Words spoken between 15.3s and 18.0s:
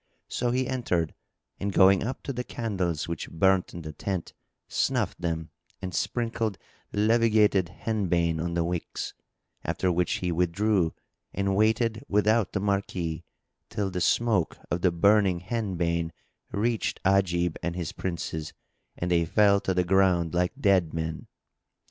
henbane reached Ajib and his